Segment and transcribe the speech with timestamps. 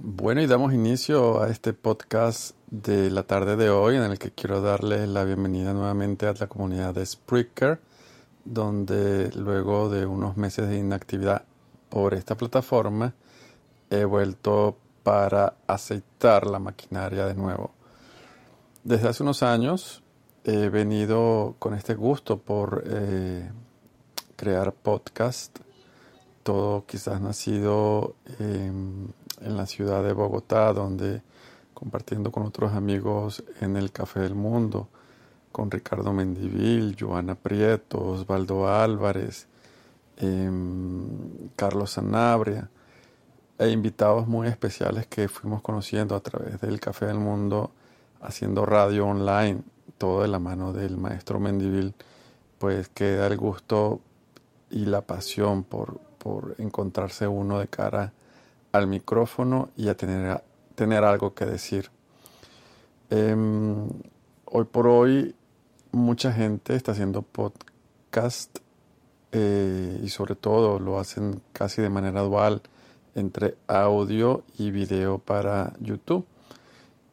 [0.00, 4.30] Bueno, y damos inicio a este podcast de la tarde de hoy en el que
[4.30, 7.80] quiero darles la bienvenida nuevamente a la comunidad de Spreaker,
[8.44, 11.42] donde luego de unos meses de inactividad
[11.88, 13.12] por esta plataforma
[13.90, 17.72] he vuelto para aceitar la maquinaria de nuevo.
[18.84, 20.04] Desde hace unos años
[20.44, 23.50] he venido con este gusto por eh,
[24.36, 25.58] crear podcast.
[26.44, 29.08] Todo quizás nacido em,
[29.42, 31.22] en la ciudad de Bogotá, donde
[31.74, 34.88] compartiendo con otros amigos en el Café del Mundo,
[35.52, 39.46] con Ricardo Mendivil, Joana Prieto, Osvaldo Álvarez,
[40.16, 42.68] em, Carlos Sanabria,
[43.58, 47.70] e invitados muy especiales que fuimos conociendo a través del Café del Mundo,
[48.20, 49.62] haciendo radio online,
[49.98, 51.94] todo de la mano del maestro Mendivil,
[52.58, 54.00] pues queda el gusto
[54.70, 58.12] y la pasión por, por encontrarse uno de cara
[58.78, 60.42] al micrófono y a tener,
[60.74, 61.90] tener algo que decir.
[63.10, 63.88] Em,
[64.44, 65.34] hoy por hoy
[65.92, 68.58] mucha gente está haciendo podcast
[69.32, 72.62] eh, y sobre todo lo hacen casi de manera dual
[73.14, 76.26] entre audio y video para YouTube.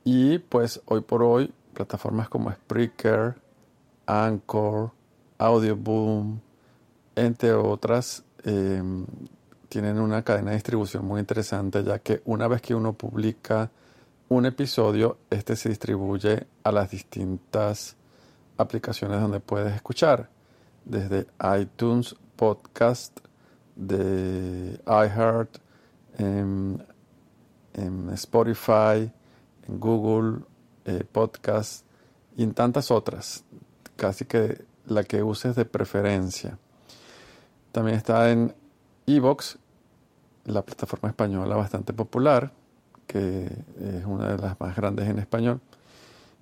[0.04, 3.36] Y pues hoy por hoy plataformas como Spreaker,
[4.06, 4.92] Anchor,
[5.38, 6.40] Audioboom,
[7.16, 8.82] entre otras, eh,
[9.76, 13.70] tienen una cadena de distribución muy interesante, ya que una vez que uno publica
[14.30, 17.98] un episodio, este se distribuye a las distintas
[18.56, 20.30] aplicaciones donde puedes escuchar,
[20.86, 21.28] desde
[21.60, 23.20] iTunes Podcast,
[23.76, 25.58] de iHeart,
[26.20, 26.82] en,
[27.74, 29.12] en Spotify,
[29.68, 30.46] en Google
[30.86, 31.86] eh, Podcast
[32.38, 33.44] y en tantas otras,
[33.98, 36.58] casi que la que uses de preferencia.
[37.74, 38.56] También está en
[39.06, 39.60] Evox,
[40.46, 42.52] la plataforma española bastante popular,
[43.08, 43.46] que
[43.80, 45.62] es una de las más grandes en español.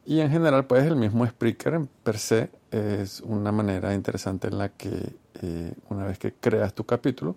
[0.06, 4.58] Y en general, pues el mismo Spreaker en per se es una manera interesante en
[4.58, 7.36] la que eh, una vez que creas tu capítulo,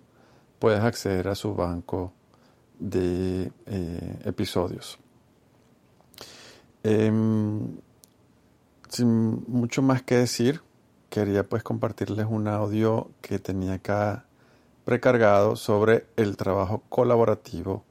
[0.59, 2.13] puedes acceder a su banco
[2.79, 4.99] de eh, episodios.
[6.83, 7.77] Em,
[8.89, 10.61] sin mucho más que decir,
[11.09, 14.25] quería pues compartirles un audio que tenía acá
[14.87, 17.83] precargado sobre el trabajo colaborativo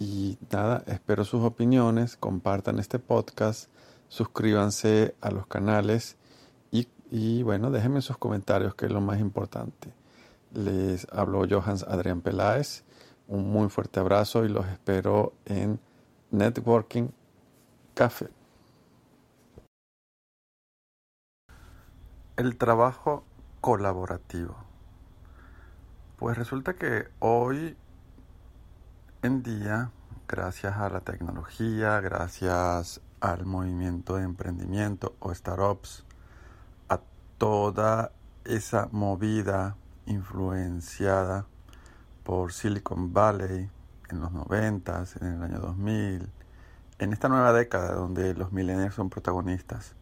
[0.00, 3.70] y nada, espero sus opiniones, compartan este podcast,
[4.08, 6.16] suscríbanse a los canales
[6.72, 9.94] y, y bueno, déjenme sus comentarios que es lo más importante.
[10.52, 12.82] Les habló Johans Adrián Peláez,
[13.28, 15.78] un muy fuerte abrazo y los espero en
[16.32, 17.10] Networking
[17.94, 18.30] Café.
[22.36, 23.22] El trabajo
[23.60, 24.71] colaborativo.
[26.22, 27.76] Pues resulta que hoy
[29.22, 29.90] en día,
[30.28, 36.04] gracias a la tecnología, gracias al movimiento de emprendimiento o startups,
[36.88, 37.00] a
[37.38, 38.12] toda
[38.44, 39.74] esa movida
[40.06, 41.46] influenciada
[42.22, 43.68] por Silicon Valley
[44.08, 46.30] en los 90, en el año 2000,
[47.00, 49.96] en esta nueva década donde los millennials son protagonistas,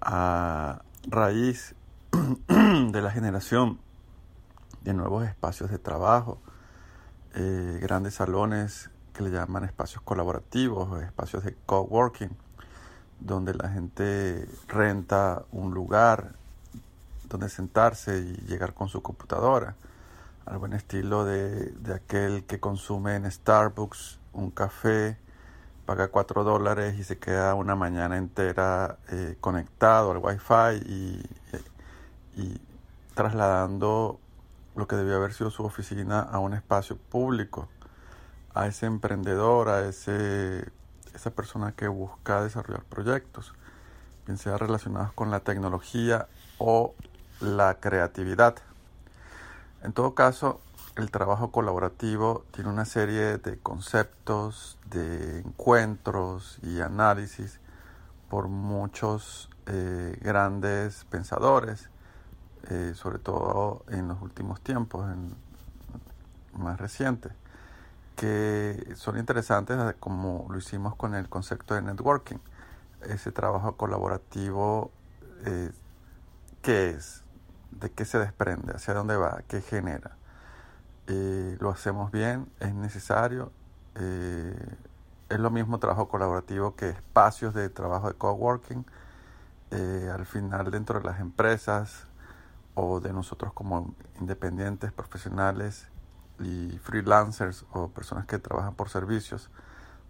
[0.00, 1.74] a raíz
[2.48, 3.84] de la generación
[4.86, 6.38] de nuevos espacios de trabajo,
[7.34, 12.30] eh, grandes salones que le llaman espacios colaborativos espacios de coworking,
[13.18, 16.34] donde la gente renta un lugar
[17.28, 19.74] donde sentarse y llegar con su computadora,
[20.44, 25.18] al buen estilo de, de aquel que consume en Starbucks un café,
[25.84, 31.22] paga 4 dólares y se queda una mañana entera eh, conectado al wifi y,
[32.36, 32.60] y
[33.14, 34.20] trasladando
[34.76, 37.68] lo que debió haber sido su oficina a un espacio público,
[38.54, 40.70] a ese emprendedor, a ese,
[41.14, 43.54] esa persona que busca desarrollar proyectos,
[44.26, 46.28] bien sea relacionados con la tecnología
[46.58, 46.94] o
[47.40, 48.56] la creatividad.
[49.82, 50.60] En todo caso,
[50.96, 57.60] el trabajo colaborativo tiene una serie de conceptos, de encuentros y análisis
[58.30, 61.90] por muchos eh, grandes pensadores,
[62.70, 65.34] eh, sobre todo en los últimos tiempos, en
[66.58, 67.32] más recientes,
[68.16, 72.38] que son interesantes como lo hicimos con el concepto de networking,
[73.02, 74.90] ese trabajo colaborativo,
[75.44, 75.70] eh,
[76.62, 77.22] ¿qué es?
[77.70, 78.72] ¿De qué se desprende?
[78.74, 79.42] ¿Hacia dónde va?
[79.48, 80.16] ¿Qué genera?
[81.08, 83.52] Eh, lo hacemos bien, es necesario.
[83.94, 84.76] Eh,
[85.28, 88.84] es lo mismo trabajo colaborativo que espacios de trabajo de coworking.
[89.70, 92.06] Eh, al final dentro de las empresas
[92.76, 95.88] o de nosotros como independientes, profesionales
[96.38, 99.50] y freelancers o personas que trabajan por servicios,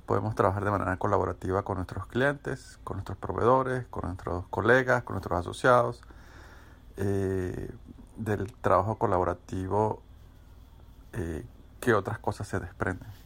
[0.04, 5.14] podemos trabajar de manera colaborativa con nuestros clientes, con nuestros proveedores, con nuestros colegas, con
[5.14, 6.02] nuestros asociados.
[8.16, 10.00] del trabajo colaborativo
[11.12, 11.44] eh,
[11.80, 13.25] qué otras cosas se desprenden.